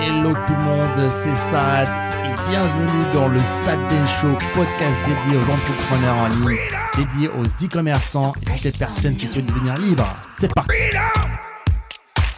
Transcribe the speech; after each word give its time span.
Hello 0.00 0.32
tout 0.46 0.52
le 0.54 0.62
monde, 0.62 1.12
c'est 1.12 1.34
Sad 1.34 1.88
et 2.24 2.50
bienvenue 2.50 3.12
dans 3.14 3.28
le 3.28 3.40
Sad 3.40 3.78
Day 3.88 3.96
Show, 4.20 4.32
podcast 4.54 4.98
dédié 5.06 5.38
aux 5.38 5.50
entrepreneurs 5.50 6.16
en 6.16 6.28
ligne, 6.28 6.58
dédié 6.96 7.28
aux 7.28 7.44
e-commerçants 7.64 8.32
et 8.42 8.44
toutes 8.44 8.62
les 8.64 8.72
personnes 8.72 9.16
qui 9.16 9.26
souhaitent 9.28 9.46
devenir 9.46 9.74
libres. 9.74 10.06
C'est 10.38 10.52
parti 10.54 10.70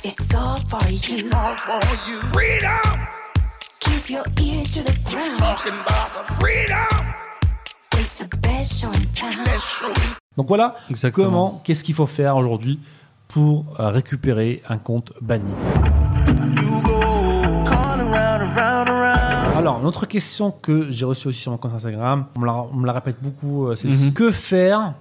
It's 0.02 0.34
all 0.34 0.56
for 0.68 0.80
you. 0.88 1.26
all 1.32 1.56
for 1.56 1.80
you. 2.08 2.16
Freedom, 2.32 2.98
Keep 3.80 4.10
your 4.10 4.24
ear 4.40 4.62
to 4.62 4.80
the 4.82 5.10
ground. 5.10 5.36
talking 5.38 5.74
about 5.74 6.26
the 6.26 6.32
freedom. 6.34 7.06
It's 7.98 8.16
the 8.16 8.28
best 8.40 8.80
show 8.80 8.88
in 8.88 9.04
town. 9.14 9.36
Let's 9.44 9.62
show 9.78 9.88
you. 9.88 10.16
Donc 10.36 10.48
voilà, 10.48 10.74
Exactement. 10.88 11.26
comment, 11.26 11.60
qu'est-ce 11.64 11.84
qu'il 11.84 11.94
faut 11.94 12.06
faire 12.06 12.36
aujourd'hui 12.36 12.80
pour 13.28 13.64
euh, 13.78 13.88
récupérer 13.90 14.62
un 14.68 14.78
compte 14.78 15.12
banni? 15.20 15.44
Alors, 19.60 19.78
une 19.78 19.84
autre 19.86 20.06
question 20.06 20.50
que 20.52 20.90
j'ai 20.90 21.04
reçue 21.04 21.28
aussi 21.28 21.40
sur 21.40 21.52
mon 21.52 21.58
compte 21.58 21.74
Instagram, 21.74 22.24
on 22.34 22.40
me 22.40 22.46
la, 22.46 22.54
on 22.54 22.72
me 22.76 22.86
la 22.86 22.94
répète 22.94 23.16
beaucoup, 23.20 23.66
euh, 23.66 23.76
c'est 23.76 23.88
Mhm. 23.88 24.14
que 24.14 24.30
faire 24.30 24.94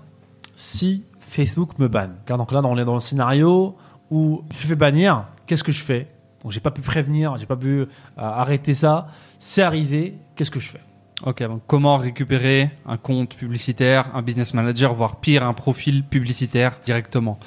si 0.58 1.06
Facebook 1.22 1.80
me 1.80 1.88
banne? 1.88 2.16
Car 2.26 2.38
donc 2.38 2.52
là, 2.52 2.60
on 2.66 2.78
est 2.78 2.84
dans 2.84 2.96
le 2.96 3.00
scénario 3.00 3.78
où 4.12 4.42
je 4.52 4.58
suis 4.58 4.68
fait 4.68 4.76
bannir, 4.76 5.24
qu'est-ce 5.48 5.64
que 5.64 5.72
je 5.72 5.82
fais? 5.82 6.08
Donc 6.44 6.52
j'ai 6.52 6.60
pas 6.60 6.72
pu 6.72 6.82
prévenir, 6.82 7.38
j'ai 7.38 7.46
pas 7.46 7.56
pu 7.56 7.80
euh, 7.84 7.88
arrêter 8.18 8.74
ça, 8.74 9.08
c'est 9.40 9.62
arrivé, 9.62 10.18
qu'est-ce 10.36 10.52
que 10.52 10.60
je 10.60 10.70
fais? 10.72 10.82
Ok, 11.26 11.42
donc 11.44 11.62
comment 11.66 11.96
récupérer 11.96 12.70
un 12.86 12.98
compte 12.98 13.36
publicitaire, 13.36 14.10
un 14.14 14.22
business 14.22 14.54
manager, 14.54 14.94
voire 14.94 15.18
pire, 15.22 15.46
un 15.46 15.54
profil 15.54 16.04
publicitaire 16.04 16.80
directement? 16.86 17.40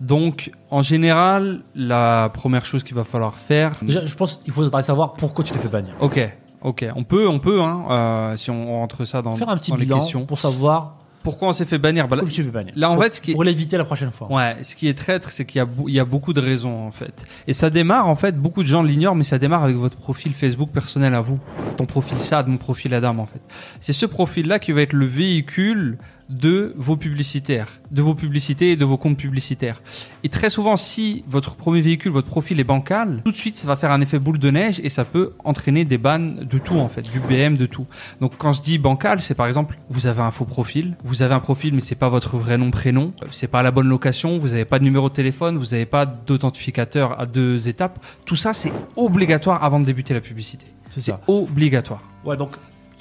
Donc, 0.00 0.52
en 0.70 0.82
général, 0.82 1.62
la 1.74 2.30
première 2.32 2.64
chose 2.64 2.84
qu'il 2.84 2.94
va 2.94 3.04
falloir 3.04 3.34
faire. 3.34 3.76
Déjà, 3.82 4.06
je 4.06 4.14
pense 4.14 4.36
qu'il 4.36 4.52
faudrait 4.52 4.82
savoir 4.84 5.12
pourquoi 5.14 5.44
tu 5.44 5.52
t'es 5.52 5.58
fait 5.58 5.68
bannir. 5.68 5.94
Ok, 6.00 6.18
ok, 6.62 6.86
on 6.96 7.04
peut, 7.04 7.28
on 7.28 7.38
peut, 7.38 7.60
hein, 7.60 7.84
euh, 7.90 8.36
si 8.36 8.50
on 8.50 8.66
rentre 8.66 9.04
ça 9.04 9.22
dans, 9.22 9.32
Faire 9.32 9.48
un 9.48 9.56
petit 9.56 9.70
dans 9.70 9.76
les 9.76 9.86
questions. 9.86 10.26
pour 10.26 10.38
savoir 10.38 10.96
Pourquoi 11.22 11.48
on 11.48 11.52
s'est 11.52 11.66
fait 11.66 11.76
bannir? 11.78 12.08
Bah, 12.08 12.16
là- 12.16 12.24
fait 12.24 12.42
bannir? 12.44 12.72
là, 12.76 12.88
en 12.90 12.94
Pour- 12.94 13.02
fait, 13.04 13.12
ce 13.14 13.20
qui 13.20 13.32
est- 13.32 13.34
pour 13.34 13.44
l'éviter 13.44 13.76
la 13.76 13.84
prochaine 13.84 14.08
fois. 14.10 14.32
Ouais, 14.32 14.56
ce 14.62 14.74
qui 14.74 14.88
est 14.88 14.94
traître, 14.94 15.28
c'est 15.30 15.44
qu'il 15.44 15.58
y, 15.58 15.62
a 15.62 15.66
il 15.86 15.92
y 15.92 16.00
a 16.00 16.04
beaucoup 16.06 16.32
de 16.32 16.40
raisons 16.40 16.86
en 16.86 16.90
fait. 16.92 17.26
Et 17.46 17.52
ça 17.52 17.68
démarre 17.68 18.08
en 18.08 18.14
fait, 18.16 18.38
beaucoup 18.40 18.62
de 18.62 18.68
gens 18.68 18.82
l'ignorent, 18.82 19.14
mais 19.16 19.24
ça 19.24 19.38
démarre 19.38 19.64
avec 19.64 19.76
votre 19.76 19.96
profil 19.98 20.32
Facebook 20.32 20.70
personnel 20.70 21.14
à 21.14 21.20
vous. 21.20 21.38
Ton 21.76 21.84
profil 21.84 22.18
SAD, 22.20 22.48
mon 22.48 22.56
profil 22.56 22.94
Adam 22.94 23.18
en 23.18 23.26
fait. 23.26 23.40
C'est 23.80 23.92
ce 23.92 24.06
profil-là 24.06 24.58
qui 24.58 24.72
va 24.72 24.80
être 24.80 24.94
le 24.94 25.04
véhicule 25.06 25.98
de 26.30 26.72
vos 26.76 26.96
publicitaires, 26.96 27.68
de 27.90 28.02
vos 28.02 28.14
publicités 28.14 28.70
et 28.70 28.76
de 28.76 28.84
vos 28.84 28.96
comptes 28.96 29.16
publicitaires. 29.16 29.82
Et 30.22 30.28
très 30.28 30.48
souvent, 30.48 30.76
si 30.76 31.24
votre 31.28 31.56
premier 31.56 31.80
véhicule, 31.80 32.12
votre 32.12 32.28
profil 32.28 32.60
est 32.60 32.64
bancal, 32.64 33.20
tout 33.24 33.32
de 33.32 33.36
suite, 33.36 33.56
ça 33.56 33.66
va 33.66 33.76
faire 33.76 33.90
un 33.90 34.00
effet 34.00 34.18
boule 34.18 34.38
de 34.38 34.50
neige 34.50 34.80
et 34.84 34.88
ça 34.88 35.04
peut 35.04 35.32
entraîner 35.44 35.84
des 35.84 35.98
bannes 35.98 36.44
de 36.44 36.58
tout 36.58 36.78
en 36.78 36.88
fait, 36.88 37.02
du 37.02 37.20
BM, 37.20 37.56
de 37.56 37.66
tout. 37.66 37.86
Donc 38.20 38.34
quand 38.38 38.52
je 38.52 38.62
dis 38.62 38.78
bancal, 38.78 39.20
c'est 39.20 39.34
par 39.34 39.46
exemple, 39.46 39.78
vous 39.88 40.06
avez 40.06 40.22
un 40.22 40.30
faux 40.30 40.44
profil, 40.44 40.96
vous 41.04 41.22
avez 41.22 41.34
un 41.34 41.40
profil 41.40 41.74
mais 41.74 41.80
c'est 41.80 41.96
pas 41.96 42.08
votre 42.08 42.38
vrai 42.38 42.58
nom 42.58 42.70
prénom, 42.70 43.12
c'est 43.32 43.48
pas 43.48 43.62
la 43.62 43.72
bonne 43.72 43.88
location, 43.88 44.38
vous 44.38 44.48
n'avez 44.48 44.64
pas 44.64 44.78
de 44.78 44.84
numéro 44.84 45.08
de 45.08 45.14
téléphone, 45.14 45.58
vous 45.58 45.72
n'avez 45.72 45.86
pas 45.86 46.06
d'authentificateur 46.06 47.20
à 47.20 47.26
deux 47.26 47.68
étapes. 47.68 47.98
Tout 48.24 48.36
ça 48.36 48.54
c'est 48.54 48.72
obligatoire 48.96 49.64
avant 49.64 49.80
de 49.80 49.84
débuter 49.84 50.14
la 50.14 50.20
publicité. 50.20 50.66
C'est 50.96 51.14
obligatoire. 51.28 52.02
Ouais, 52.24 52.36
donc 52.36 52.56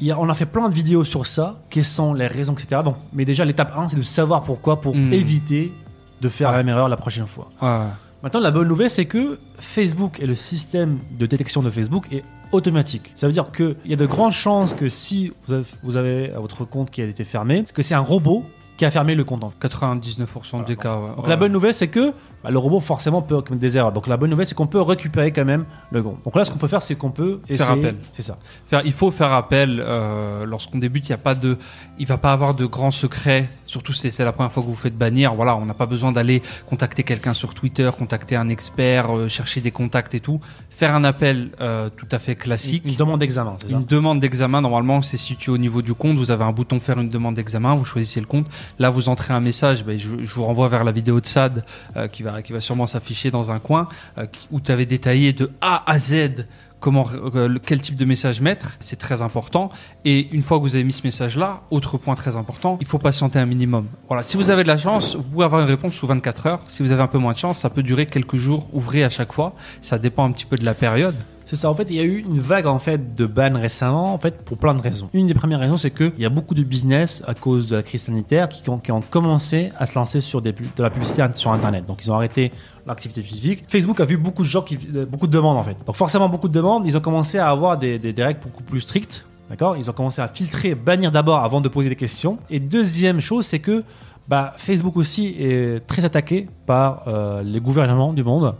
y 0.08 0.12
a- 0.12 0.20
on 0.20 0.30
a 0.30 0.34
fait 0.34 0.46
plein 0.46 0.70
de 0.70 0.74
vidéos 0.74 1.04
sur 1.04 1.28
ça, 1.28 1.60
quelles 1.70 1.86
sont 1.86 2.14
les 2.14 2.28
raisons, 2.28 2.54
etc. 2.54 2.82
Donc, 2.84 2.96
mais 3.14 3.26
déjà, 3.26 3.46
l'étape 3.46 3.74
1, 3.78 3.90
c'est 3.90 3.98
de 3.98 4.02
savoir 4.02 4.44
pourquoi 4.44 4.82
pour 4.82 4.96
Mm. 4.96 5.14
éviter 5.14 5.74
de 6.22 6.30
faire 6.30 6.50
Ouais. 6.50 6.58
la 6.58 6.64
même 6.64 6.76
erreur 6.76 6.90
la 6.90 6.98
prochaine 6.98 7.28
fois. 7.28 7.50
Ouais. 7.62 7.86
Maintenant, 8.24 8.42
la 8.42 8.52
bonne 8.52 8.68
nouvelle, 8.68 8.90
c'est 8.90 9.06
que 9.06 9.40
Facebook 9.56 10.20
et 10.20 10.26
le 10.28 10.36
système 10.36 11.00
de 11.18 11.26
détection 11.26 11.62
de 11.64 11.70
Facebook 11.70 12.08
est 12.12 12.24
automatique. 12.52 13.12
Ça 13.16 13.28
veut 13.28 13.34
dire 13.34 13.52
qu'il 13.56 13.76
y 13.86 13.94
a 13.94 13.96
de 13.96 14.06
grandes 14.06 14.32
chances 14.34 14.74
que 14.74 14.90
si 14.90 15.32
vous 15.48 15.54
avez, 15.54 15.64
vous 15.84 15.96
avez 15.96 16.28
votre 16.36 16.66
compte 16.66 16.90
qui 16.92 17.02
a 17.02 17.06
été 17.06 17.24
fermé, 17.24 17.64
c'est 17.66 17.74
que 17.74 17.82
c'est 17.82 17.96
un 17.96 18.00
robot 18.00 18.44
qui 18.80 18.86
a 18.86 18.92
fermé 18.92 19.14
le 19.14 19.26
compte. 19.26 19.44
en 19.44 19.50
fait. 19.50 19.68
99% 19.68 20.64
des 20.66 20.78
cas. 20.78 20.96
ouais. 20.98 21.08
Donc 21.10 21.24
Ouais. 21.24 21.30
la 21.30 21.36
bonne 21.36 21.52
nouvelle, 21.52 21.74
c'est 21.74 21.90
que 21.90 22.14
bah, 22.44 22.50
le 22.50 22.58
robot 22.58 22.80
forcément 22.80 23.22
peut 23.22 23.42
commettre 23.42 23.60
des 23.62 23.76
erreurs. 23.78 23.92
Donc 23.92 24.08
la 24.08 24.16
bonne 24.16 24.30
nouvelle, 24.30 24.46
c'est 24.46 24.56
qu'on 24.56 24.68
peut 24.68 24.82
récupérer 24.82 25.32
quand 25.34 25.44
même 25.44 25.66
le 25.92 26.02
compte. 26.02 26.24
Donc 26.24 26.34
là, 26.38 26.46
ce 26.46 26.52
qu'on 26.52 26.58
peut 26.58 26.70
faire, 26.70 26.82
c'est 26.82 26.96
qu'on 26.96 27.12
peut 27.12 27.42
essayer. 27.50 27.70
appel. 27.70 27.98
C'est 28.12 28.22
ça. 28.22 28.38
Faire, 28.68 28.82
il 28.86 28.94
faut 28.94 29.12
faire 29.12 29.34
appel 29.34 29.84
euh, 29.86 30.46
lorsqu'on 30.46 30.78
débute. 30.78 31.08
Il 31.08 31.12
y 31.12 31.14
a 31.14 31.18
pas 31.18 31.36
de, 31.36 31.58
il 31.98 32.08
va 32.08 32.18
pas 32.18 32.32
avoir 32.32 32.56
de 32.56 32.66
grands 32.66 32.92
secrets. 32.92 33.50
Surtout 33.66 33.92
si 33.92 34.10
c'est 34.12 34.24
la 34.24 34.32
première 34.32 34.52
fois 34.52 34.64
que 34.64 34.68
vous 34.70 34.76
faites 34.76 34.98
bannir. 34.98 35.36
Voilà, 35.36 35.58
on 35.58 35.66
n'a 35.66 35.74
pas 35.74 35.86
besoin 35.86 36.14
d'aller 36.14 36.42
contacter 36.70 37.04
quelqu'un 37.04 37.34
sur 37.34 37.54
Twitter, 37.54 37.90
contacter 37.98 38.38
un 38.38 38.48
expert, 38.48 39.14
euh, 39.14 39.28
chercher 39.28 39.60
des 39.60 39.72
contacts 39.72 40.16
et 40.16 40.22
tout. 40.22 40.40
Faire 40.70 40.96
un 40.96 41.04
appel 41.04 41.50
euh, 41.60 41.90
tout 41.90 42.08
à 42.12 42.20
fait 42.20 42.36
classique. 42.38 42.84
Une 42.86 42.96
demande 42.96 43.20
d'examen, 43.20 43.56
c'est 43.58 43.68
ça. 43.68 43.76
Une 43.76 43.84
demande 43.86 44.22
d'examen, 44.22 44.62
normalement, 44.62 45.02
c'est 45.02 45.18
situé 45.18 45.52
au 45.52 45.58
niveau 45.58 45.82
du 45.82 45.94
compte. 45.94 46.16
Vous 46.16 46.32
avez 46.32 46.46
un 46.46 46.54
bouton 46.54 46.80
faire 46.80 46.98
une 47.00 47.10
demande 47.10 47.36
d'examen, 47.36 47.74
vous 47.76 47.84
choisissez 47.84 48.22
le 48.22 48.26
compte. 48.26 48.48
Là, 48.78 48.90
vous 48.90 49.10
entrez 49.10 49.34
un 49.34 49.40
message. 49.40 49.84
Ben, 49.84 49.98
je, 49.98 50.10
vous 50.10 50.46
renvoie 50.46 50.68
vers 50.68 50.84
la 50.84 50.92
vidéo 50.92 51.20
de 51.20 51.26
SAD 51.26 51.64
euh, 51.96 52.08
qui, 52.08 52.24
va, 52.24 52.42
sûrement 52.60 52.88
s'afficher 52.88 53.32
dans 53.32 53.52
un 53.52 53.60
coin 53.60 53.88
euh, 54.18 54.26
où 54.52 54.60
tu 54.60 54.72
avais 54.72 54.86
détaillé 54.86 55.34
de 55.34 55.52
A 55.62 55.90
à 55.90 56.00
Z 56.00 56.46
comment, 56.80 57.06
euh, 57.14 57.56
quel 57.66 57.82
type 57.82 57.96
de 57.96 58.06
message 58.06 58.42
mettre. 58.42 58.78
C'est 58.80 58.98
très 58.98 59.22
important. 59.22 59.70
Et 60.06 60.30
une 60.32 60.42
fois 60.42 60.58
que 60.58 60.64
vous 60.64 60.76
avez 60.76 60.84
mis 60.84 60.94
ce 60.94 61.04
message-là, 61.04 61.62
autre 61.72 61.98
point 61.98 62.16
très 62.16 62.36
important, 62.36 62.78
il 62.82 62.88
faut 62.88 63.00
patienter 63.00 63.40
un 63.40 63.46
minimum. 63.46 63.86
Voilà. 64.08 64.24
Si 64.24 64.38
vous 64.38 64.50
avez 64.50 64.64
de 64.64 64.68
la 64.68 64.78
chance, 64.78 65.16
vous 65.16 65.24
pouvez 65.24 65.46
avoir 65.46 65.62
une 65.62 65.68
réponse 65.68 65.96
sous 65.96 66.08
24 66.08 66.48
heures. 66.48 66.60
Si 66.68 66.84
vous 66.84 66.92
avez 66.92 67.02
un 67.02 67.08
peu 67.08 67.18
moins 67.18 67.34
de 67.34 67.38
chance, 67.38 67.60
ça 67.60 67.70
peut 67.70 67.84
durer 67.84 68.06
quelques 68.06 68.38
jours 68.38 68.68
ouvrés 68.74 69.04
à 69.04 69.10
chaque 69.10 69.34
fois. 69.34 69.54
Ça 69.82 70.00
dépend 70.00 70.26
un 70.26 70.32
petit 70.32 70.46
peu 70.46 70.56
de 70.56 70.66
la 70.66 70.74
période. 70.74 71.16
C'est 71.50 71.56
ça. 71.56 71.72
En 71.72 71.74
fait, 71.74 71.90
il 71.90 71.96
y 71.96 72.00
a 72.00 72.04
eu 72.04 72.20
une 72.20 72.40
vague 72.40 72.68
en 72.68 72.78
fait 72.78 73.16
de 73.16 73.26
ban 73.26 73.56
récemment, 73.56 74.14
en 74.14 74.20
pour 74.20 74.60
plein 74.60 74.76
de 74.76 74.82
raisons. 74.82 75.10
Une 75.14 75.26
des 75.26 75.34
premières 75.34 75.60
raisons, 75.60 75.78
c'est 75.78 75.90
qu'il 75.90 76.20
y 76.20 76.26
a 76.26 76.30
beaucoup 76.30 76.54
de 76.54 76.62
business 76.62 77.24
à 77.26 77.34
cause 77.34 77.68
de 77.68 77.76
la 77.76 77.82
crise 77.82 78.04
sanitaire 78.04 78.50
qui 78.50 78.70
ont, 78.70 79.02
commencé 79.10 79.72
à 79.76 79.88
se 79.88 79.96
lancer 79.96 80.22
sur 80.22 80.44
de 80.44 80.54
la 80.78 80.92
publicité 80.92 81.26
sur 81.34 81.52
Internet. 81.52 81.88
Donc, 81.88 82.06
ils 82.06 82.12
ont 82.12 82.14
arrêté 82.14 82.52
l'activité 82.86 83.24
physique. 83.24 83.64
Facebook 83.68 84.00
a 84.00 84.06
vu 84.06 84.18
beaucoup 84.18 84.44
de 84.44 84.48
gens 84.48 84.64
euh, 84.96 85.08
beaucoup 85.08 85.26
de 85.26 85.32
demandes 85.32 85.58
en 85.58 85.64
fait. 85.64 85.76
Donc, 85.88 85.96
forcément, 85.96 86.30
beaucoup 86.30 86.50
de 86.50 86.54
demandes. 86.54 86.86
Ils 86.86 86.96
ont 86.96 87.02
commencé 87.02 87.40
à 87.40 87.50
avoir 87.50 87.80
des 87.80 87.98
règles 88.16 88.42
beaucoup 88.46 88.62
plus 88.62 88.82
strictes. 88.82 89.26
D'accord? 89.50 89.76
Ils 89.76 89.90
ont 89.90 89.94
commencé 89.94 90.22
à 90.22 90.28
filtrer, 90.28 90.76
bannir 90.76 91.12
d'abord 91.12 91.44
avant 91.44 91.62
de 91.62 91.70
poser 91.70 91.90
des 91.90 91.96
questions. 91.96 92.38
Et 92.52 92.60
deuxième 92.60 93.22
chose, 93.22 93.48
c'est 93.48 93.58
que 93.58 93.84
bah, 94.28 94.54
Facebook 94.58 94.96
aussi 94.96 95.36
est 95.40 95.84
très 95.88 96.06
attaqué 96.06 96.48
par 96.68 97.06
euh, 97.08 97.42
les 97.42 97.60
gouvernements 97.60 98.14
du 98.14 98.24
monde. 98.24 98.54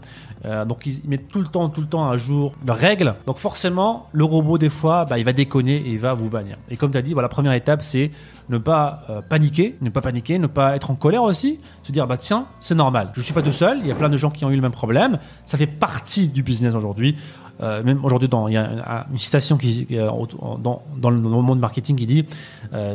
Euh, 0.46 0.64
donc 0.64 0.86
ils, 0.86 1.00
mettent 1.06 1.28
tout 1.28 1.38
le 1.40 1.46
temps, 1.46 1.68
tout 1.68 1.80
le 1.82 1.86
temps 1.86 2.08
à 2.08 2.16
jour 2.16 2.54
leurs 2.66 2.76
règles. 2.76 3.14
Donc 3.26 3.38
forcément, 3.38 4.08
le 4.12 4.24
robot 4.24 4.56
des 4.58 4.70
fois, 4.70 5.04
bah, 5.04 5.18
il 5.18 5.24
va 5.24 5.32
déconner 5.32 5.76
et 5.76 5.90
il 5.90 5.98
va 5.98 6.14
vous 6.14 6.30
bannir. 6.30 6.56
Et 6.70 6.76
comme 6.76 6.90
tu 6.90 6.96
as 6.98 7.02
dit, 7.02 7.12
voilà, 7.12 7.26
la 7.26 7.30
première 7.30 7.52
étape, 7.52 7.82
c'est 7.82 8.10
ne 8.48 8.58
pas 8.58 9.02
euh, 9.10 9.20
paniquer, 9.20 9.76
ne 9.80 9.90
pas 9.90 10.00
paniquer, 10.00 10.38
ne 10.38 10.46
pas 10.46 10.76
être 10.76 10.90
en 10.90 10.94
colère 10.94 11.22
aussi, 11.22 11.60
se 11.82 11.92
dire 11.92 12.06
bah 12.06 12.16
tiens, 12.16 12.46
c'est 12.58 12.74
normal. 12.74 13.10
Je 13.14 13.20
suis 13.20 13.34
pas 13.34 13.42
tout 13.42 13.52
seul. 13.52 13.78
Il 13.82 13.86
y 13.86 13.92
a 13.92 13.94
plein 13.94 14.08
de 14.08 14.16
gens 14.16 14.30
qui 14.30 14.44
ont 14.44 14.50
eu 14.50 14.56
le 14.56 14.62
même 14.62 14.72
problème. 14.72 15.18
Ça 15.44 15.58
fait 15.58 15.66
partie 15.66 16.28
du 16.28 16.42
business 16.42 16.74
aujourd'hui. 16.74 17.16
Euh, 17.62 17.82
même 17.82 18.02
aujourd'hui, 18.02 18.28
il 18.48 18.54
y 18.54 18.56
a 18.56 18.62
un- 18.64 19.06
une 19.12 19.18
citation 19.18 19.58
qui, 19.58 19.86
dans, 19.94 20.82
dans 20.96 21.10
le 21.10 21.18
monde 21.20 21.60
marketing 21.60 21.96
qui 21.96 22.06
dit 22.06 22.24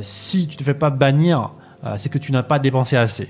si 0.01 0.47
tu 0.47 0.55
te 0.55 0.63
fais 0.63 0.73
pas 0.73 0.89
bannir, 0.89 1.51
euh, 1.83 1.95
c'est 1.97 2.09
que 2.09 2.17
tu 2.17 2.31
n'as 2.31 2.43
pas 2.43 2.59
dépensé 2.59 2.95
assez. 2.95 3.29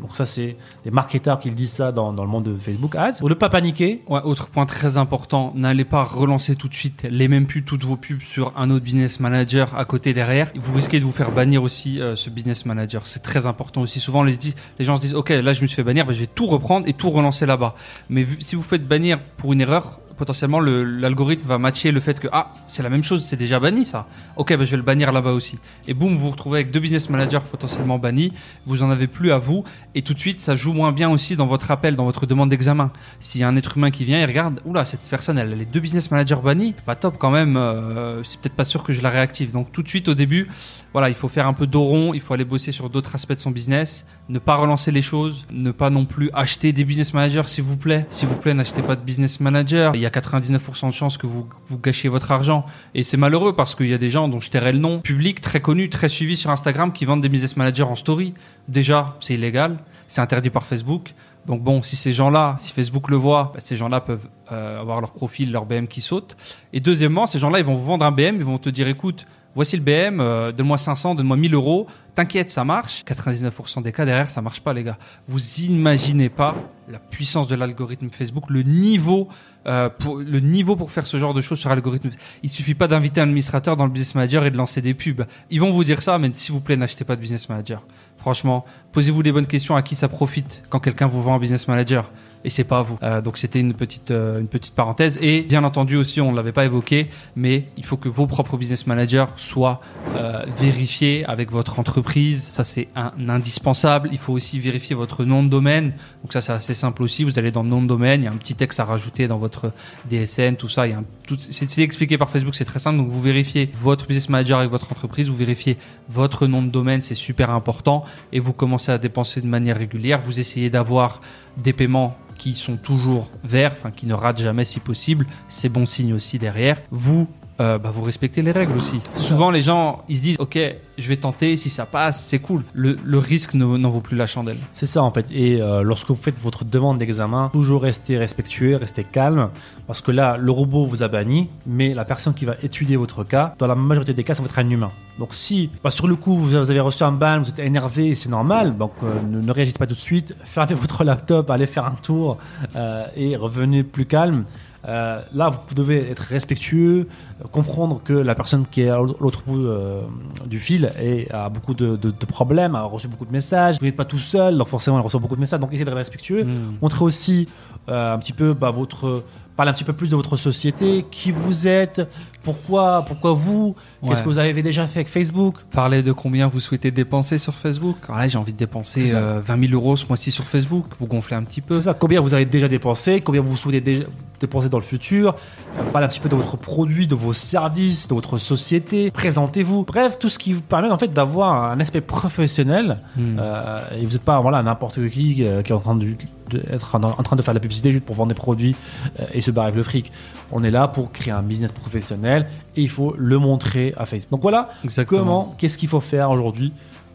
Donc 0.00 0.14
ça, 0.14 0.26
c'est 0.26 0.56
des 0.84 0.90
marketeurs 0.90 1.38
qui 1.38 1.48
le 1.48 1.54
disent 1.54 1.72
ça 1.72 1.92
dans, 1.92 2.12
dans 2.12 2.24
le 2.24 2.30
monde 2.30 2.44
de 2.44 2.56
Facebook 2.56 2.94
Ads. 2.96 3.18
Pour 3.20 3.28
ne 3.28 3.34
pas 3.34 3.48
paniquer, 3.48 4.02
Ouais, 4.08 4.20
autre 4.22 4.48
point 4.48 4.66
très 4.66 4.96
important, 4.96 5.52
n'allez 5.54 5.84
pas 5.84 6.02
relancer 6.02 6.56
tout 6.56 6.68
de 6.68 6.74
suite 6.74 7.06
les 7.10 7.28
mêmes 7.28 7.46
pubs, 7.46 7.64
toutes 7.64 7.84
vos 7.84 7.96
pubs 7.96 8.20
sur 8.22 8.52
un 8.56 8.70
autre 8.70 8.84
business 8.84 9.20
manager 9.20 9.76
à 9.78 9.84
côté 9.84 10.14
derrière. 10.14 10.50
Vous 10.56 10.74
risquez 10.74 10.98
de 11.00 11.04
vous 11.04 11.12
faire 11.12 11.30
bannir 11.30 11.62
aussi 11.62 12.00
euh, 12.00 12.14
ce 12.16 12.30
business 12.30 12.64
manager. 12.66 13.06
C'est 13.06 13.22
très 13.22 13.46
important 13.46 13.82
aussi. 13.82 14.00
Souvent, 14.00 14.22
les, 14.22 14.36
gens 14.80 14.96
se 14.96 15.00
disent, 15.02 15.14
OK, 15.14 15.30
là, 15.30 15.52
je 15.52 15.62
me 15.62 15.66
suis 15.66 15.76
fait 15.76 15.84
bannir, 15.84 16.06
je 16.12 16.20
vais 16.20 16.26
tout 16.26 16.46
reprendre 16.46 16.86
et 16.88 16.92
tout 16.92 17.10
relancer 17.10 17.46
là-bas. 17.46 17.74
Mais 18.10 18.22
vu- 18.22 18.36
si 18.40 18.56
vous 18.56 18.62
faites 18.62 18.84
bannir 18.84 19.20
pour 19.36 19.52
une 19.52 19.60
erreur, 19.60 20.00
potentiellement, 20.18 20.60
le- 20.60 20.84
l'algorithme 20.84 21.48
va 21.48 21.56
matcher 21.58 21.92
le 21.92 22.00
fait 22.00 22.20
que, 22.20 22.28
ah, 22.32 22.52
c'est 22.68 22.82
la 22.82 22.90
même 22.90 23.02
chose, 23.04 23.24
c'est 23.24 23.36
déjà 23.36 23.58
banni 23.60 23.86
ça. 23.86 24.06
OK, 24.36 24.48
ben, 24.50 24.64
je 24.64 24.70
vais 24.72 24.76
le 24.76 24.82
bannir 24.82 25.12
là-bas 25.12 25.32
aussi. 25.32 25.58
Et 25.86 25.94
boum, 25.94 26.14
vous 26.14 26.24
vous 26.24 26.30
retrouvez 26.30 26.58
avec 26.60 26.70
deux 26.70 26.80
business 26.80 27.08
managers 27.08 27.38
potentiellement 27.50 27.98
bannis. 27.98 28.32
Vous 28.66 28.82
en 28.82 28.90
avez 28.90 29.06
plus 29.06 29.32
à 29.32 29.38
vous. 29.38 29.64
Et 29.94 30.02
tout 30.02 30.12
de 30.12 30.18
suite, 30.18 30.38
ça 30.40 30.54
joue 30.56 30.72
moins 30.74 30.92
bien 30.92 31.08
aussi 31.08 31.36
dans 31.36 31.46
votre 31.46 31.70
appel, 31.70 31.96
dans 31.96 32.04
votre 32.04 32.26
demande 32.26 32.50
d'examen. 32.50 32.90
S'il 33.20 33.40
y 33.40 33.44
a 33.44 33.48
un 33.48 33.56
être 33.56 33.76
humain 33.78 33.90
qui 33.90 34.04
vient, 34.04 34.20
il 34.20 34.26
regarde, 34.26 34.60
oula, 34.64 34.84
cette 34.84 35.08
personne, 35.08 35.38
elle 35.38 35.52
a 35.52 35.56
les 35.56 35.64
deux 35.64 35.80
business 35.80 36.10
managers 36.10 36.36
bannis, 36.42 36.74
pas 36.84 36.96
top 36.96 37.16
quand 37.18 37.30
même, 37.30 37.56
euh, 37.56 38.22
c'est 38.24 38.40
peut-être 38.40 38.56
pas 38.56 38.64
sûr 38.64 38.82
que 38.82 38.92
je 38.92 39.00
la 39.00 39.10
réactive. 39.10 39.52
Donc 39.52 39.72
tout 39.72 39.82
de 39.82 39.88
suite 39.88 40.08
au 40.08 40.14
début, 40.14 40.48
voilà, 40.92 41.08
il 41.08 41.14
faut 41.14 41.28
faire 41.28 41.46
un 41.46 41.52
peu 41.54 41.66
dos 41.66 41.84
rond, 41.84 42.12
il 42.14 42.20
faut 42.20 42.34
aller 42.34 42.44
bosser 42.44 42.72
sur 42.72 42.90
d'autres 42.90 43.14
aspects 43.14 43.34
de 43.34 43.38
son 43.38 43.50
business, 43.50 44.04
ne 44.28 44.38
pas 44.38 44.56
relancer 44.56 44.90
les 44.90 45.02
choses, 45.02 45.46
ne 45.52 45.70
pas 45.70 45.90
non 45.90 46.04
plus 46.06 46.30
acheter 46.34 46.72
des 46.72 46.84
business 46.84 47.14
managers 47.14 47.42
s'il 47.46 47.64
vous 47.64 47.76
plaît. 47.76 48.06
S'il 48.10 48.28
vous 48.28 48.36
plaît, 48.36 48.54
n'achetez 48.54 48.82
pas 48.82 48.96
de 48.96 49.02
business 49.02 49.38
manager. 49.40 49.94
Il 49.94 50.00
y 50.00 50.06
a 50.06 50.07
99% 50.10 50.88
de 50.88 50.92
chances 50.92 51.18
que 51.18 51.26
vous, 51.26 51.48
gâchiez 51.82 52.08
votre 52.08 52.30
argent. 52.32 52.64
Et 52.94 53.02
c'est 53.02 53.16
malheureux 53.16 53.54
parce 53.54 53.74
qu'il 53.74 53.88
y 53.88 53.94
a 53.94 53.98
des 53.98 54.10
gens 54.10 54.28
dont 54.28 54.40
je 54.40 54.50
tairai 54.50 54.72
le 54.72 54.78
nom, 54.78 55.00
publics, 55.00 55.40
très 55.40 55.60
connus, 55.60 55.88
très 55.90 56.08
suivis 56.08 56.36
sur 56.36 56.50
Instagram, 56.50 56.92
qui 56.92 57.04
vendent 57.04 57.20
des 57.20 57.28
business 57.28 57.56
managers 57.56 57.82
en 57.82 57.96
story. 57.96 58.34
Déjà, 58.68 59.06
c'est 59.20 59.34
illégal, 59.34 59.78
c'est 60.06 60.20
interdit 60.20 60.50
par 60.50 60.66
Facebook. 60.66 61.14
Donc 61.46 61.62
bon, 61.62 61.82
si 61.82 61.96
ces 61.96 62.12
gens-là, 62.12 62.56
si 62.58 62.72
Facebook 62.72 63.08
le 63.08 63.16
voit, 63.16 63.52
bah, 63.54 63.60
ces 63.60 63.76
gens-là 63.76 64.00
peuvent 64.00 64.28
euh, 64.52 64.80
avoir 64.80 65.00
leur 65.00 65.12
profil, 65.12 65.50
leur 65.50 65.64
BM 65.64 65.86
qui 65.86 66.00
saute. 66.00 66.36
Et 66.72 66.80
deuxièmement, 66.80 67.26
ces 67.26 67.38
gens-là, 67.38 67.58
ils 67.58 67.64
vont 67.64 67.74
vous 67.74 67.86
vendre 67.86 68.04
un 68.04 68.10
BM, 68.10 68.36
ils 68.36 68.44
vont 68.44 68.58
te 68.58 68.68
dire, 68.68 68.86
écoute, 68.86 69.26
voici 69.58 69.76
le 69.76 69.82
BM, 69.82 70.20
euh, 70.20 70.52
donne-moi 70.52 70.78
500, 70.78 71.16
donne-moi 71.16 71.36
1000 71.36 71.52
euros. 71.52 71.88
T'inquiète, 72.14 72.48
ça 72.48 72.64
marche. 72.64 73.04
99% 73.04 73.82
des 73.82 73.90
cas 73.90 74.04
derrière, 74.04 74.30
ça 74.30 74.40
marche 74.40 74.60
pas, 74.60 74.72
les 74.72 74.84
gars. 74.84 74.98
Vous 75.26 75.40
imaginez 75.62 76.28
pas 76.28 76.54
la 76.88 77.00
puissance 77.00 77.48
de 77.48 77.56
l'algorithme 77.56 78.08
Facebook, 78.12 78.50
le 78.50 78.62
niveau, 78.62 79.28
euh, 79.66 79.88
pour, 79.88 80.90
faire 80.92 81.08
ce 81.08 81.16
genre 81.16 81.34
de 81.34 81.40
choses 81.40 81.58
sur 81.58 81.70
l'algorithme. 81.70 82.10
Il 82.44 82.50
suffit 82.50 82.76
pas 82.76 82.86
d'inviter 82.86 83.20
un 83.20 83.24
administrateur 83.24 83.76
dans 83.76 83.84
le 83.84 83.90
business 83.90 84.14
manager 84.14 84.46
et 84.46 84.52
de 84.52 84.56
lancer 84.56 84.80
des 84.80 84.94
pubs. 84.94 85.24
Ils 85.50 85.60
vont 85.60 85.72
vous 85.72 85.82
dire 85.82 86.02
ça, 86.02 86.18
mais 86.18 86.30
s'il 86.34 86.54
vous 86.54 86.60
plaît, 86.60 86.76
n'achetez 86.76 87.04
pas 87.04 87.16
de 87.16 87.20
business 87.20 87.48
manager. 87.48 87.82
Franchement, 88.16 88.64
posez-vous 88.92 89.22
les 89.22 89.32
bonnes 89.32 89.48
questions 89.48 89.74
à 89.74 89.82
qui 89.82 89.96
ça 89.96 90.06
profite 90.06 90.62
quand 90.70 90.78
quelqu'un 90.78 91.08
vous 91.08 91.20
vend 91.20 91.34
un 91.34 91.40
business 91.40 91.66
manager 91.66 92.12
et 92.44 92.50
c'est 92.50 92.64
pas 92.64 92.82
vous. 92.82 92.98
Euh, 93.02 93.20
donc 93.20 93.36
c'était 93.36 93.60
une 93.60 93.74
petite 93.74 94.10
euh, 94.10 94.40
une 94.40 94.48
petite 94.48 94.74
parenthèse 94.74 95.18
et 95.20 95.42
bien 95.42 95.64
entendu 95.64 95.96
aussi 95.96 96.20
on 96.20 96.32
l'avait 96.32 96.52
pas 96.52 96.64
évoqué 96.64 97.08
mais 97.36 97.64
il 97.76 97.84
faut 97.84 97.96
que 97.96 98.08
vos 98.08 98.26
propres 98.26 98.56
business 98.56 98.86
managers 98.86 99.26
soient 99.36 99.80
euh, 100.16 100.44
vérifiés 100.58 101.24
avec 101.26 101.50
votre 101.50 101.78
entreprise. 101.78 102.42
Ça 102.42 102.64
c'est 102.64 102.88
un 102.96 103.12
indispensable. 103.28 104.08
Il 104.12 104.18
faut 104.18 104.32
aussi 104.32 104.58
vérifier 104.58 104.94
votre 104.94 105.24
nom 105.24 105.42
de 105.42 105.48
domaine. 105.48 105.92
Donc 106.22 106.32
ça 106.32 106.40
c'est 106.40 106.52
assez 106.52 106.74
simple 106.74 107.02
aussi. 107.02 107.24
Vous 107.24 107.38
allez 107.38 107.50
dans 107.50 107.62
le 107.62 107.68
nom 107.68 107.82
de 107.82 107.86
domaine, 107.86 108.22
il 108.22 108.24
y 108.24 108.28
a 108.28 108.32
un 108.32 108.36
petit 108.36 108.54
texte 108.54 108.80
à 108.80 108.84
rajouter 108.84 109.28
dans 109.28 109.38
votre 109.38 109.72
DSN, 110.10 110.56
tout 110.56 110.68
ça. 110.68 110.86
Il 110.86 110.90
y 110.90 110.94
a 110.94 111.02
tout, 111.26 111.36
c'est 111.38 111.78
expliqué 111.78 112.18
par 112.18 112.30
Facebook, 112.30 112.54
c'est 112.54 112.64
très 112.64 112.78
simple. 112.78 112.98
Donc 112.98 113.08
vous 113.08 113.20
vérifiez 113.20 113.70
votre 113.80 114.06
business 114.06 114.28
manager 114.28 114.58
avec 114.58 114.70
votre 114.70 114.90
entreprise, 114.92 115.28
vous 115.28 115.36
vérifiez 115.36 115.76
votre 116.08 116.46
nom 116.46 116.62
de 116.62 116.68
domaine, 116.68 117.02
c'est 117.02 117.14
super 117.14 117.50
important 117.50 118.04
et 118.32 118.40
vous 118.40 118.52
commencez 118.52 118.92
à 118.92 118.98
dépenser 118.98 119.40
de 119.40 119.46
manière 119.46 119.76
régulière. 119.76 120.20
Vous 120.20 120.40
essayez 120.40 120.70
d'avoir 120.70 121.20
des 121.58 121.72
paiements 121.72 122.16
qui 122.38 122.54
sont 122.54 122.76
toujours 122.76 123.30
verts, 123.44 123.74
qui 123.94 124.06
ne 124.06 124.14
ratent 124.14 124.40
jamais 124.40 124.64
si 124.64 124.80
possible. 124.80 125.26
C'est 125.48 125.68
bon 125.68 125.86
signe 125.86 126.14
aussi 126.14 126.38
derrière. 126.38 126.80
Vous, 126.90 127.28
euh, 127.60 127.78
bah, 127.78 127.90
vous 127.92 128.02
respectez 128.02 128.42
les 128.42 128.52
règles 128.52 128.76
aussi. 128.76 129.00
Souvent 129.14 129.50
les 129.50 129.62
gens, 129.62 130.02
ils 130.08 130.16
se 130.16 130.22
disent, 130.22 130.36
ok, 130.38 130.58
je 130.96 131.08
vais 131.08 131.16
tenter, 131.16 131.56
si 131.56 131.70
ça 131.70 131.86
passe, 131.86 132.24
c'est 132.26 132.38
cool. 132.38 132.62
Le, 132.72 132.96
le 133.04 133.18
risque 133.18 133.54
ne- 133.54 133.76
n'en 133.76 133.88
vaut 133.90 134.00
plus 134.00 134.16
la 134.16 134.26
chandelle. 134.26 134.58
C'est 134.70 134.86
ça 134.86 135.02
en 135.02 135.10
fait. 135.10 135.26
Et 135.30 135.60
euh, 135.60 135.82
lorsque 135.82 136.08
vous 136.08 136.14
faites 136.20 136.38
votre 136.40 136.64
demande 136.64 136.98
d'examen, 136.98 137.48
toujours 137.52 137.82
rester 137.82 138.16
respectueux, 138.18 138.76
rester 138.76 139.04
calme, 139.04 139.50
parce 139.86 140.00
que 140.02 140.10
là, 140.12 140.36
le 140.36 140.50
robot 140.50 140.86
vous 140.86 141.02
a 141.02 141.08
banni, 141.08 141.48
mais 141.66 141.94
la 141.94 142.04
personne 142.04 142.34
qui 142.34 142.44
va 142.44 142.54
étudier 142.62 142.96
votre 142.96 143.24
cas, 143.24 143.54
dans 143.58 143.66
la 143.66 143.74
majorité 143.74 144.12
des 144.14 144.24
cas, 144.24 144.34
ça 144.34 144.42
va 144.42 144.48
être 144.48 144.58
un 144.58 144.68
humain. 144.70 144.88
Donc 145.18 145.34
si, 145.34 145.70
bah, 145.82 145.90
sur 145.90 146.06
le 146.06 146.14
coup, 146.16 146.36
vous 146.38 146.54
avez 146.54 146.80
reçu 146.80 147.02
un 147.02 147.12
ban, 147.12 147.38
vous 147.40 147.48
êtes 147.50 147.58
énervé, 147.58 148.14
c'est 148.14 148.28
normal, 148.28 148.76
donc 148.76 148.92
euh, 149.02 149.20
ne, 149.28 149.40
ne 149.40 149.52
réagissez 149.52 149.78
pas 149.78 149.86
tout 149.86 149.94
de 149.94 149.98
suite, 149.98 150.34
fermez 150.44 150.74
votre 150.74 151.02
laptop, 151.04 151.50
allez 151.50 151.66
faire 151.66 151.86
un 151.86 151.94
tour 152.02 152.38
euh, 152.76 153.04
et 153.16 153.36
revenez 153.36 153.82
plus 153.82 154.06
calme. 154.06 154.44
Euh, 154.86 155.20
là, 155.34 155.50
vous 155.50 155.74
devez 155.74 156.08
être 156.10 156.20
respectueux, 156.20 157.08
euh, 157.42 157.48
comprendre 157.50 158.00
que 158.04 158.12
la 158.12 158.34
personne 158.36 158.64
qui 158.70 158.82
est 158.82 158.88
à 158.88 158.98
l'autre 158.98 159.42
bout 159.46 159.66
euh, 159.66 160.02
du 160.46 160.60
fil 160.60 160.92
est, 160.98 161.30
a 161.32 161.48
beaucoup 161.48 161.74
de, 161.74 161.96
de- 161.96 162.10
de 162.12 162.26
problèmes, 162.26 162.74
a 162.76 162.82
reçu 162.82 163.08
beaucoup 163.08 163.26
de 163.26 163.32
messages. 163.32 163.78
Vous 163.80 163.84
n'êtes 163.86 163.96
pas 163.96 164.04
tout 164.04 164.20
seul, 164.20 164.56
donc 164.56 164.68
forcément, 164.68 164.98
elle 164.98 165.04
reçoit 165.04 165.18
beaucoup 165.20 165.34
de 165.34 165.40
messages. 165.40 165.58
Donc, 165.60 165.70
essayez 165.72 165.84
d'être 165.84 165.96
respectueux. 165.96 166.46
Montrez 166.80 167.04
aussi 167.04 167.48
euh, 167.88 168.14
un 168.14 168.18
petit 168.18 168.32
peu 168.32 168.54
bah, 168.54 168.70
votre. 168.70 169.24
Parlez 169.58 169.70
un 169.70 169.74
petit 169.74 169.82
peu 169.82 169.92
plus 169.92 170.08
de 170.08 170.14
votre 170.14 170.36
société, 170.36 171.04
qui 171.10 171.32
vous 171.32 171.66
êtes, 171.66 172.00
pourquoi, 172.44 173.04
pourquoi 173.08 173.32
vous, 173.32 173.74
qu'est-ce 174.06 174.22
que 174.22 174.28
vous 174.28 174.38
avez 174.38 174.62
déjà 174.62 174.86
fait 174.86 175.00
avec 175.00 175.08
Facebook? 175.08 175.56
Parlez 175.72 176.04
de 176.04 176.12
combien 176.12 176.46
vous 176.46 176.60
souhaitez 176.60 176.92
dépenser 176.92 177.38
sur 177.38 177.54
Facebook. 177.56 177.96
Alors 178.06 178.20
là, 178.20 178.28
j'ai 178.28 178.38
envie 178.38 178.52
de 178.52 178.56
dépenser 178.56 179.00
C'est 179.00 179.06
ça. 179.08 179.16
euh, 179.18 179.40
20 179.44 179.68
000 179.68 179.72
euros 179.74 179.96
ce 179.96 180.06
mois-ci 180.06 180.30
sur 180.30 180.44
Facebook. 180.44 180.84
Vous 181.00 181.08
gonflez 181.08 181.34
un 181.34 181.42
petit 181.42 181.60
peu. 181.60 181.74
C'est 181.74 181.86
ça, 181.88 181.94
combien 181.94 182.20
vous 182.20 182.34
avez 182.34 182.44
déjà 182.44 182.68
dépensé, 182.68 183.20
combien 183.20 183.40
vous 183.40 183.56
souhaitez 183.56 183.80
déjà 183.80 184.04
dépenser 184.38 184.68
dans 184.68 184.78
le 184.78 184.84
futur? 184.84 185.34
Euh, 185.76 185.82
Parlez 185.90 186.06
un 186.06 186.08
petit 186.08 186.20
peu 186.20 186.28
de 186.28 186.36
votre 186.36 186.56
produit, 186.56 187.08
de 187.08 187.16
vos 187.16 187.32
services, 187.32 188.06
de 188.06 188.14
votre 188.14 188.38
société. 188.38 189.10
Présentez-vous. 189.10 189.82
Bref, 189.82 190.20
tout 190.20 190.28
ce 190.28 190.38
qui 190.38 190.52
vous 190.52 190.62
permet 190.62 190.88
en 190.88 190.98
fait 190.98 191.08
d'avoir 191.08 191.72
un 191.72 191.80
aspect 191.80 192.00
professionnel. 192.00 192.98
Hmm. 193.16 193.38
Euh, 193.40 193.80
et 194.00 194.06
vous 194.06 194.12
n'êtes 194.12 194.24
pas 194.24 194.38
voilà 194.38 194.62
n'importe 194.62 195.02
qui 195.10 195.42
euh, 195.44 195.62
qui 195.62 195.72
est 195.72 195.74
en 195.74 195.80
train 195.80 195.96
de, 195.96 196.06
de- 196.48 196.62
être 196.70 196.94
en, 196.94 197.02
en 197.04 197.22
train 197.22 197.36
de 197.36 197.42
faire 197.42 197.54
de 197.54 197.58
la 197.58 197.62
publicité 197.62 197.92
juste 197.92 198.04
pour 198.04 198.16
vendre 198.16 198.30
des 198.30 198.34
produits 198.38 198.74
euh, 199.20 199.24
et 199.32 199.40
se 199.40 199.50
barrer 199.50 199.68
avec 199.68 199.76
le 199.76 199.82
fric. 199.82 200.10
On 200.52 200.62
est 200.64 200.70
là 200.70 200.88
pour 200.88 201.12
créer 201.12 201.32
un 201.32 201.42
business 201.42 201.72
professionnel 201.72 202.46
et 202.76 202.82
il 202.82 202.88
faut 202.88 203.14
le 203.18 203.38
montrer 203.38 203.94
à 203.96 204.06
Facebook. 204.06 204.30
Donc 204.30 204.42
voilà 204.42 204.68
Exactement. 204.84 205.20
comment, 205.20 205.54
qu'est-ce 205.58 205.78
qu'il 205.78 205.88
faut 205.88 206.00
faire 206.00 206.30
aujourd'hui 206.30 206.72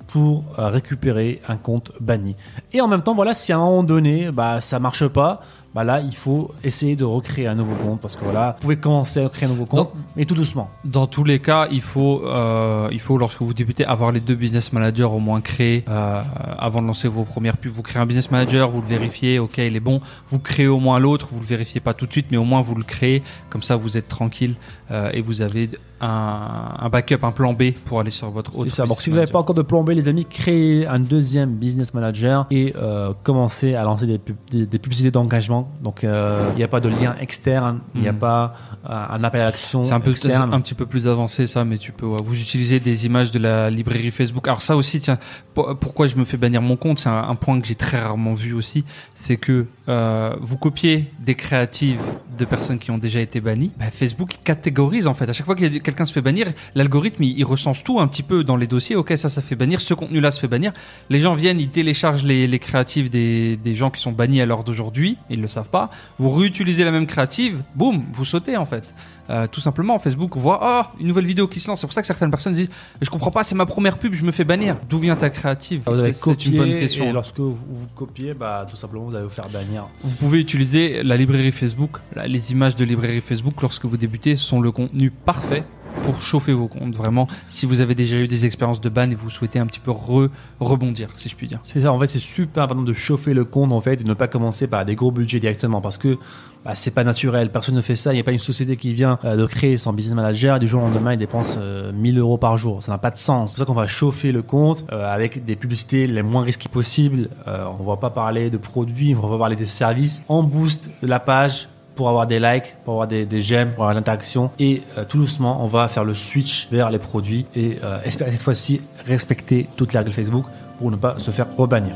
pour 0.07 0.43
euh, 0.59 0.67
récupérer 0.69 1.41
un 1.47 1.55
compte 1.57 1.91
banni. 1.99 2.35
Et 2.73 2.81
en 2.81 2.87
même 2.87 3.01
temps, 3.01 3.15
voilà, 3.15 3.33
si 3.33 3.51
à 3.51 3.55
un 3.57 3.59
moment 3.59 3.83
donné, 3.83 4.29
bah, 4.31 4.59
ça 4.61 4.77
marche 4.77 5.07
pas, 5.07 5.41
bah 5.75 5.83
là, 5.83 6.01
il 6.01 6.15
faut 6.15 6.51
essayer 6.63 6.95
de 6.95 7.03
recréer 7.03 7.47
un 7.47 7.55
nouveau 7.55 7.73
compte 7.75 7.99
parce 7.99 8.15
que 8.15 8.23
voilà, 8.23 8.53
vous 8.57 8.61
pouvez 8.61 8.77
commencer 8.77 9.23
à 9.25 9.29
créer 9.29 9.47
un 9.47 9.51
nouveau 9.51 9.65
compte, 9.65 9.91
mais 10.15 10.25
tout 10.25 10.35
doucement. 10.35 10.69
Dans 10.85 11.07
tous 11.07 11.23
les 11.23 11.39
cas, 11.39 11.67
il 11.71 11.81
faut, 11.81 12.21
euh, 12.25 12.87
il 12.91 12.99
faut 12.99 13.17
lorsque 13.17 13.41
vous 13.41 13.53
débutez, 13.53 13.83
avoir 13.85 14.11
les 14.11 14.19
deux 14.19 14.35
business 14.35 14.71
managers 14.71 15.03
au 15.03 15.19
moins 15.19 15.41
créés 15.41 15.83
euh, 15.89 16.21
avant 16.59 16.81
de 16.81 16.87
lancer 16.87 17.07
vos 17.07 17.23
premières 17.23 17.57
pubs. 17.57 17.71
Vous 17.71 17.81
créez 17.81 18.01
un 18.01 18.05
business 18.05 18.29
manager, 18.29 18.69
vous 18.69 18.81
le 18.81 18.87
vérifiez, 18.87 19.39
ok, 19.39 19.57
il 19.57 19.75
est 19.75 19.79
bon. 19.79 19.97
Vous 20.29 20.39
créez 20.39 20.67
au 20.67 20.79
moins 20.79 20.99
l'autre, 20.99 21.29
vous 21.31 21.39
le 21.39 21.45
vérifiez 21.45 21.81
pas 21.81 21.93
tout 21.95 22.05
de 22.05 22.11
suite, 22.11 22.27
mais 22.29 22.37
au 22.37 22.43
moins 22.45 22.61
vous 22.61 22.75
le 22.75 22.83
créez. 22.83 23.23
Comme 23.49 23.63
ça, 23.63 23.75
vous 23.75 23.97
êtes 23.97 24.07
tranquille 24.07 24.55
euh, 24.91 25.09
et 25.13 25.21
vous 25.21 25.41
avez 25.41 25.69
un, 26.01 26.75
un 26.79 26.89
backup, 26.89 27.23
un 27.23 27.31
plan 27.31 27.53
B 27.53 27.71
pour 27.85 27.99
aller 27.99 28.11
sur 28.11 28.29
votre 28.29 28.51
autre. 28.57 28.69
C'est 28.69 28.75
ça. 28.75 28.85
Donc, 28.85 29.01
si 29.01 29.09
vous 29.09 29.15
n'avez 29.15 29.31
pas 29.31 29.39
encore 29.39 29.55
de 29.55 29.61
plan 29.61 29.83
B, 29.83 29.91
les 29.91 30.07
amis, 30.07 30.25
créez 30.25 30.85
un 30.85 30.99
deuxième 30.99 31.51
business 31.55 31.93
manager 31.93 32.45
et 32.51 32.73
euh, 32.75 33.13
commencez 33.23 33.73
à 33.75 33.83
lancer 33.83 34.05
des, 34.05 34.17
pub- 34.17 34.35
des, 34.51 34.65
des 34.65 34.79
publicités 34.79 35.11
d'engagement. 35.11 35.62
Donc, 35.81 36.03
euh, 36.03 36.49
il 36.53 36.57
n'y 36.57 36.63
a 36.63 36.67
pas 36.67 36.79
de 36.79 36.89
lien 36.89 37.15
externe, 37.19 37.79
il 37.95 38.01
n'y 38.01 38.07
a 38.07 38.11
Mhm. 38.11 38.17
pas 38.19 38.55
euh, 38.89 39.05
un 39.09 39.23
appel 39.23 39.41
à 39.41 39.45
l'action 39.45 39.83
C'est 39.83 39.93
un 39.93 39.99
peu 39.99 40.11
externe. 40.11 40.53
un 40.53 40.61
petit 40.61 40.73
peu 40.73 40.85
plus 40.85 41.07
avancé 41.07 41.47
ça, 41.47 41.63
mais 41.65 41.77
tu 41.77 41.91
peux. 41.91 42.05
ouais, 42.05 42.17
vous 42.23 42.39
utilisez 42.39 42.79
des 42.79 43.05
images 43.05 43.31
de 43.31 43.39
la 43.39 43.69
librairie 43.69 44.11
Facebook. 44.11 44.47
Alors 44.47 44.61
ça 44.61 44.75
aussi, 44.75 44.99
tiens, 44.99 45.17
pour- 45.53 45.75
pourquoi 45.77 46.07
je 46.07 46.15
me 46.15 46.25
fais 46.25 46.37
bannir 46.37 46.61
mon 46.61 46.75
compte, 46.75 46.99
c'est 46.99 47.09
un, 47.09 47.29
un 47.29 47.35
point 47.35 47.59
que 47.61 47.67
j'ai 47.67 47.75
très 47.75 47.99
rarement 48.01 48.33
vu 48.33 48.53
aussi, 48.53 48.83
c'est 49.13 49.37
que 49.37 49.65
euh, 49.89 50.33
vous 50.41 50.57
copiez 50.57 51.05
des 51.19 51.35
créatives 51.35 51.99
de 52.37 52.45
personnes 52.45 52.79
qui 52.79 52.91
ont 52.91 52.97
déjà 52.97 53.19
été 53.21 53.39
bannies. 53.41 53.71
Bah, 53.77 53.85
Facebook 53.91 54.37
catégorise 54.43 55.07
en 55.07 55.13
fait. 55.13 55.29
À 55.29 55.33
chaque 55.33 55.45
fois 55.45 55.55
que 55.55 55.65
quelqu'un 55.77 56.05
se 56.05 56.13
fait 56.13 56.21
bannir, 56.21 56.47
l'algorithme 56.75 57.23
il, 57.23 57.37
il 57.37 57.43
recense 57.45 57.83
tout 57.83 57.99
un 57.99 58.07
petit 58.07 58.23
peu 58.23 58.43
dans 58.43 58.55
les 58.55 58.67
dossiers. 58.67 58.95
Ok, 58.95 59.13
ça, 59.17 59.29
ça 59.29 59.41
fait 59.41 59.55
bannir. 59.55 59.81
Ce 59.81 59.93
contenu-là 59.93 60.31
se 60.31 60.39
fait 60.39 60.47
bannir. 60.47 60.73
Les 61.09 61.19
gens 61.19 61.33
viennent, 61.33 61.59
ils 61.59 61.69
téléchargent 61.69 62.23
les, 62.23 62.47
les 62.47 62.59
créatives 62.59 63.09
des, 63.09 63.55
des 63.57 63.75
gens 63.75 63.89
qui 63.91 64.01
sont 64.01 64.11
bannis 64.11 64.41
à 64.41 64.45
l'heure 64.45 64.63
d'aujourd'hui. 64.63 65.17
Ils 65.29 65.41
le 65.41 65.47
savent 65.53 65.69
pas. 65.69 65.89
Vous 66.19 66.31
réutilisez 66.31 66.83
la 66.83 66.91
même 66.91 67.07
créative, 67.07 67.61
boum, 67.75 68.03
vous 68.13 68.25
sautez 68.25 68.57
en 68.57 68.65
fait. 68.65 68.83
Euh, 69.29 69.47
tout 69.47 69.61
simplement, 69.61 69.97
Facebook 69.99 70.35
voit 70.35 70.59
oh 70.61 70.99
une 70.99 71.07
nouvelle 71.07 71.25
vidéo 71.25 71.47
qui 71.47 71.61
se 71.61 71.69
lance. 71.69 71.79
C'est 71.79 71.87
pour 71.87 71.93
ça 71.93 72.01
que 72.01 72.07
certaines 72.07 72.29
personnes 72.31 72.53
disent 72.53 72.69
je 73.01 73.09
comprends 73.09 73.31
pas, 73.31 73.43
c'est 73.43 73.55
ma 73.55 73.65
première 73.65 73.97
pub, 73.97 74.13
je 74.13 74.23
me 74.23 74.31
fais 74.31 74.43
bannir. 74.43 74.75
D'où 74.89 74.99
vient 74.99 75.15
ta 75.15 75.29
créative 75.29 75.83
avez 75.87 76.11
C'est- 76.13 76.45
une 76.45 76.57
bonne 76.57 76.71
question. 76.71 77.05
et 77.05 77.13
lorsque 77.13 77.39
vous, 77.39 77.57
vous 77.69 77.87
copiez, 77.95 78.33
bah, 78.33 78.65
tout 78.69 78.75
simplement, 78.75 79.05
vous 79.05 79.15
allez 79.15 79.23
vous 79.23 79.29
faire 79.31 79.47
bannir. 79.49 79.87
Vous 80.03 80.15
pouvez 80.15 80.39
utiliser 80.39 81.03
la 81.03 81.15
librairie 81.15 81.51
Facebook. 81.53 81.99
Les 82.25 82.51
images 82.51 82.75
de 82.75 82.83
librairie 82.83 83.21
Facebook, 83.21 83.61
lorsque 83.61 83.85
vous 83.85 83.97
débutez, 83.97 84.35
sont 84.35 84.59
le 84.59 84.71
contenu 84.71 85.09
parfait 85.09 85.63
pour 86.03 86.21
chauffer 86.21 86.53
vos 86.53 86.67
comptes. 86.67 86.95
Vraiment, 86.95 87.27
si 87.47 87.65
vous 87.65 87.81
avez 87.81 87.95
déjà 87.95 88.17
eu 88.17 88.27
des 88.27 88.45
expériences 88.45 88.81
de 88.81 88.89
ban 88.89 89.09
et 89.09 89.15
vous 89.15 89.29
souhaitez 89.29 89.59
un 89.59 89.65
petit 89.65 89.79
peu 89.79 89.91
re- 89.91 90.29
rebondir, 90.59 91.09
si 91.15 91.29
je 91.29 91.35
puis 91.35 91.47
dire. 91.47 91.59
C'est 91.61 91.81
ça, 91.81 91.91
en 91.93 91.99
fait, 91.99 92.07
c'est 92.07 92.19
super 92.19 92.63
important 92.63 92.81
de 92.83 92.93
chauffer 92.93 93.33
le 93.33 93.45
compte 93.45 93.71
en 93.71 93.81
fait 93.81 93.93
et 93.93 94.03
de 94.03 94.07
ne 94.07 94.13
pas 94.13 94.27
commencer 94.27 94.67
par 94.67 94.85
des 94.85 94.95
gros 94.95 95.11
budgets 95.11 95.39
directement 95.39 95.81
parce 95.81 95.97
que 95.97 96.17
bah, 96.65 96.75
c'est 96.75 96.91
pas 96.91 97.03
naturel. 97.03 97.51
Personne 97.51 97.75
ne 97.75 97.81
fait 97.81 97.95
ça. 97.95 98.11
Il 98.11 98.15
n'y 98.15 98.21
a 98.21 98.23
pas 98.23 98.31
une 98.31 98.39
société 98.39 98.77
qui 98.77 98.93
vient 98.93 99.19
euh, 99.25 99.35
de 99.35 99.45
créer 99.45 99.77
son 99.77 99.91
business 99.93 100.15
manager 100.15 100.55
et 100.57 100.59
du 100.59 100.67
jour 100.67 100.81
au 100.81 100.85
lendemain 100.87 101.13
il 101.13 101.19
dépense 101.19 101.55
euh, 101.59 101.91
1000 101.91 102.17
euros 102.19 102.37
par 102.37 102.57
jour. 102.57 102.81
Ça 102.81 102.91
n'a 102.91 102.97
pas 102.97 103.11
de 103.11 103.17
sens. 103.17 103.51
C'est 103.51 103.55
pour 103.57 103.59
ça 103.59 103.65
qu'on 103.65 103.73
va 103.79 103.87
chauffer 103.87 104.31
le 104.31 104.41
compte 104.41 104.85
euh, 104.91 105.13
avec 105.13 105.43
des 105.45 105.55
publicités 105.57 106.07
les 106.07 106.23
moins 106.23 106.43
risquées 106.43 106.69
possibles. 106.69 107.29
Euh, 107.47 107.65
on 107.79 107.83
va 107.83 107.97
pas 107.97 108.09
parler 108.09 108.49
de 108.49 108.57
produits, 108.57 109.13
on 109.15 109.27
va 109.27 109.37
parler 109.37 109.55
de 109.57 109.65
services. 109.65 110.21
On 110.29 110.43
booste 110.43 110.89
la 111.01 111.19
page 111.19 111.67
pour 111.95 112.09
avoir 112.09 112.27
des 112.27 112.39
likes, 112.39 112.75
pour 112.83 112.93
avoir 112.93 113.07
des, 113.07 113.25
des 113.25 113.41
j'aime, 113.41 113.69
pour 113.73 113.83
avoir 113.83 113.93
l'interaction. 113.93 114.51
Et 114.59 114.83
euh, 114.97 115.05
tout 115.05 115.17
doucement, 115.17 115.63
on 115.63 115.67
va 115.67 115.87
faire 115.87 116.03
le 116.03 116.13
switch 116.13 116.67
vers 116.71 116.89
les 116.89 116.99
produits 116.99 117.45
et 117.55 117.79
euh, 117.83 118.01
espérer 118.03 118.31
cette 118.31 118.41
fois-ci 118.41 118.81
respecter 119.05 119.67
toutes 119.75 119.93
les 119.93 119.99
règles 119.99 120.11
Facebook 120.11 120.45
pour 120.79 120.91
ne 120.91 120.95
pas 120.95 121.19
se 121.19 121.31
faire 121.31 121.47
rebannir. 121.55 121.95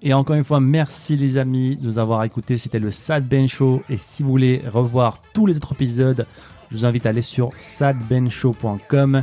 Et 0.00 0.14
encore 0.14 0.36
une 0.36 0.44
fois, 0.44 0.60
merci 0.60 1.16
les 1.16 1.38
amis 1.38 1.76
de 1.76 1.84
nous 1.84 1.98
avoir 1.98 2.24
écoutés. 2.24 2.56
C'était 2.56 2.78
le 2.78 2.90
Sad 2.90 3.28
Ben 3.28 3.48
Show. 3.48 3.82
Et 3.90 3.96
si 3.98 4.22
vous 4.22 4.30
voulez 4.30 4.62
revoir 4.72 5.20
tous 5.34 5.44
les 5.44 5.56
autres 5.56 5.72
épisodes, 5.72 6.24
je 6.70 6.76
vous 6.76 6.86
invite 6.86 7.04
à 7.04 7.10
aller 7.10 7.22
sur 7.22 7.50
sadbenshow.com. 7.56 9.22